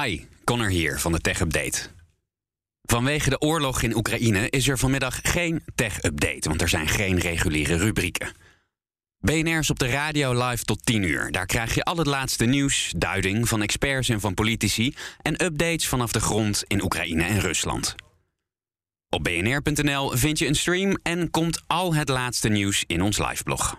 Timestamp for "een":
20.46-20.54